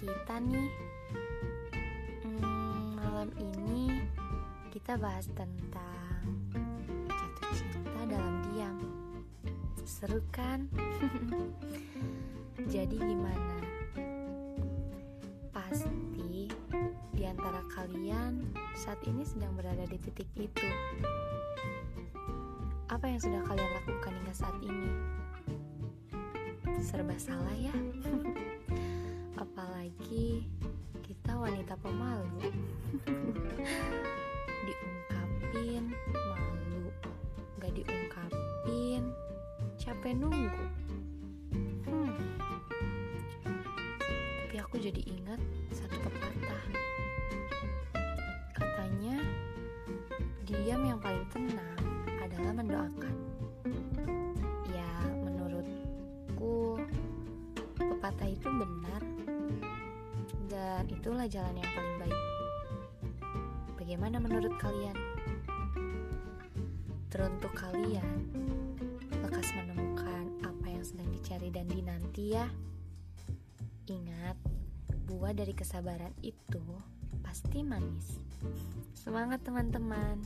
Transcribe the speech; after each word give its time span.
kita 0.00 0.40
nih 0.48 0.72
hmm, 2.24 2.96
Malam 2.96 3.28
ini 3.36 4.00
kita 4.72 4.96
bahas 4.96 5.28
tentang 5.36 6.24
jatuh 7.04 7.48
cinta 7.52 8.00
dalam 8.08 8.40
diam 8.48 8.80
Seru 9.84 10.24
kan? 10.32 10.64
Jadi 12.72 12.96
gimana? 12.96 13.56
Pasti 15.52 16.48
di 17.12 17.24
antara 17.28 17.60
kalian 17.68 18.40
saat 18.72 19.04
ini 19.04 19.20
sedang 19.28 19.52
berada 19.52 19.84
di 19.84 20.00
titik 20.00 20.30
itu 20.38 20.68
apa 22.88 23.04
yang 23.04 23.20
sudah 23.20 23.42
kalian 23.44 23.70
lakukan 23.84 24.12
hingga 24.16 24.34
saat 24.34 24.56
ini? 24.64 24.90
Serba 26.80 27.16
salah 27.20 27.56
ya. 27.60 27.74
pemalu. 31.80 32.52
diungkapin 34.66 35.84
malu, 36.12 36.84
gak 37.60 37.72
diungkapin 37.72 39.02
capek 39.80 40.12
nunggu. 40.16 40.64
Hmm. 41.88 42.12
Tapi 44.44 44.56
aku 44.60 44.76
jadi 44.76 45.00
ingat 45.08 45.40
satu 45.72 45.96
pepatah. 46.04 46.64
Katanya, 48.52 49.16
diam 50.44 50.82
yang 50.84 51.00
paling 51.00 51.24
tenang 51.32 51.80
adalah 52.20 52.52
mendoakan. 52.52 53.14
Ya, 54.68 54.92
menurutku 55.24 56.76
pepatah 57.80 58.28
itu 58.28 58.48
benar 58.52 59.02
dan 60.50 60.82
itulah 60.90 61.30
jalan 61.30 61.54
yang 61.54 61.70
paling 61.78 61.96
baik. 62.02 62.22
Bagaimana 63.78 64.18
menurut 64.18 64.50
kalian? 64.58 64.98
Teruntuk 67.06 67.54
kalian, 67.54 68.26
lekas 69.22 69.54
menemukan 69.54 70.26
apa 70.42 70.66
yang 70.66 70.82
sedang 70.82 71.06
dicari 71.14 71.54
dan 71.54 71.70
dinanti 71.70 72.34
ya. 72.34 72.50
Ingat, 73.86 74.38
buah 75.06 75.34
dari 75.34 75.54
kesabaran 75.54 76.14
itu 76.22 76.62
pasti 77.22 77.62
manis. 77.62 78.18
Semangat 78.94 79.42
teman-teman. 79.46 80.18